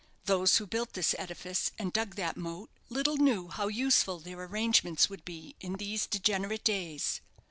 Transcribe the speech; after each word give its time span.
"Those 0.25 0.57
who 0.57 0.65
built 0.65 0.93
this 0.93 1.13
edifice 1.19 1.69
and 1.77 1.93
dug 1.93 2.15
that 2.15 2.35
moat, 2.35 2.71
little 2.89 3.17
knew 3.17 3.49
how 3.49 3.67
useful 3.67 4.17
their 4.19 4.41
arrangements 4.45 5.11
would 5.11 5.23
be 5.23 5.55
in 5.59 5.73
these 5.73 6.07
degenerate 6.07 6.63
days. 6.63 7.21